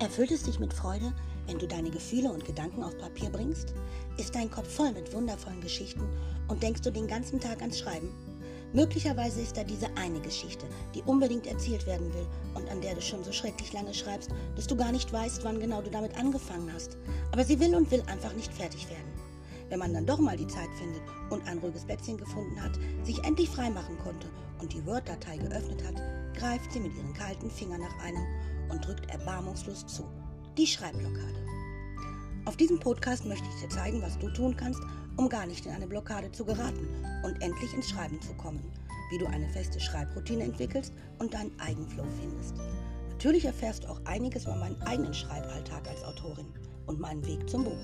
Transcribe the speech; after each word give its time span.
Erfüllt 0.00 0.32
es 0.32 0.42
dich 0.42 0.58
mit 0.58 0.74
Freude, 0.74 1.12
wenn 1.46 1.58
du 1.60 1.68
deine 1.68 1.88
Gefühle 1.88 2.32
und 2.32 2.44
Gedanken 2.44 2.82
auf 2.82 2.98
Papier 2.98 3.30
bringst? 3.30 3.74
Ist 4.18 4.34
dein 4.34 4.50
Kopf 4.50 4.68
voll 4.68 4.90
mit 4.92 5.12
wundervollen 5.12 5.60
Geschichten 5.60 6.02
und 6.48 6.62
denkst 6.64 6.80
du 6.82 6.90
den 6.90 7.06
ganzen 7.06 7.38
Tag 7.38 7.60
ans 7.60 7.78
Schreiben? 7.78 8.08
Möglicherweise 8.72 9.40
ist 9.40 9.56
da 9.56 9.62
diese 9.62 9.86
eine 9.96 10.20
Geschichte, 10.20 10.66
die 10.96 11.02
unbedingt 11.02 11.46
erzählt 11.46 11.86
werden 11.86 12.12
will 12.12 12.26
und 12.54 12.68
an 12.70 12.80
der 12.80 12.96
du 12.96 13.00
schon 13.00 13.22
so 13.22 13.30
schrecklich 13.30 13.72
lange 13.72 13.94
schreibst, 13.94 14.30
dass 14.56 14.66
du 14.66 14.74
gar 14.74 14.90
nicht 14.90 15.12
weißt, 15.12 15.44
wann 15.44 15.60
genau 15.60 15.80
du 15.80 15.90
damit 15.90 16.18
angefangen 16.18 16.72
hast. 16.74 16.96
Aber 17.30 17.44
sie 17.44 17.60
will 17.60 17.76
und 17.76 17.88
will 17.92 18.02
einfach 18.08 18.34
nicht 18.34 18.52
fertig 18.52 18.90
werden. 18.90 19.12
Wenn 19.68 19.78
man 19.78 19.94
dann 19.94 20.06
doch 20.06 20.18
mal 20.18 20.36
die 20.36 20.48
Zeit 20.48 20.70
findet 20.76 21.02
und 21.30 21.46
ein 21.46 21.58
ruhiges 21.58 21.84
Bettchen 21.84 22.18
gefunden 22.18 22.60
hat, 22.60 22.72
sich 23.04 23.22
endlich 23.22 23.48
freimachen 23.48 23.96
konnte 23.98 24.28
und 24.60 24.72
die 24.72 24.84
Word-Datei 24.86 25.36
geöffnet 25.36 25.82
hat, 25.84 26.02
greift 26.34 26.72
sie 26.72 26.80
mit 26.80 26.94
ihren 26.96 27.14
kalten 27.14 27.50
Fingern 27.50 27.80
nach 27.80 28.04
einem 28.04 28.24
und 28.70 28.86
drückt 28.86 29.10
erbarmungslos 29.10 29.86
zu. 29.86 30.04
Die 30.56 30.66
Schreibblockade. 30.66 31.44
Auf 32.46 32.56
diesem 32.56 32.78
Podcast 32.78 33.24
möchte 33.24 33.46
ich 33.48 33.62
dir 33.62 33.68
zeigen, 33.68 34.02
was 34.02 34.18
du 34.18 34.28
tun 34.28 34.56
kannst, 34.56 34.80
um 35.16 35.28
gar 35.28 35.46
nicht 35.46 35.64
in 35.66 35.72
eine 35.72 35.86
Blockade 35.86 36.30
zu 36.32 36.44
geraten 36.44 36.88
und 37.24 37.40
endlich 37.42 37.72
ins 37.72 37.88
Schreiben 37.88 38.20
zu 38.20 38.34
kommen, 38.34 38.62
wie 39.10 39.18
du 39.18 39.26
eine 39.26 39.48
feste 39.48 39.80
Schreibroutine 39.80 40.44
entwickelst 40.44 40.92
und 41.18 41.34
deinen 41.34 41.58
Eigenflow 41.58 42.04
findest. 42.20 42.54
Natürlich 43.10 43.44
erfährst 43.44 43.84
du 43.84 43.88
auch 43.88 44.00
einiges 44.04 44.44
über 44.44 44.56
meinen 44.56 44.80
eigenen 44.82 45.14
Schreiballtag 45.14 45.88
als 45.88 46.04
Autorin 46.04 46.52
und 46.86 47.00
meinen 47.00 47.24
Weg 47.24 47.48
zum 47.48 47.64
Buch. 47.64 47.78